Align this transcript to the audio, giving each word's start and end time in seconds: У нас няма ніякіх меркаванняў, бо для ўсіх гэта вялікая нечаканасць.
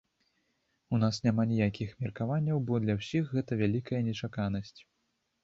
У 0.97 0.99
нас 1.03 1.19
няма 1.25 1.45
ніякіх 1.51 1.89
меркаванняў, 2.05 2.57
бо 2.71 2.81
для 2.87 2.97
ўсіх 3.01 3.23
гэта 3.35 3.61
вялікая 3.61 4.01
нечаканасць. 4.11 4.77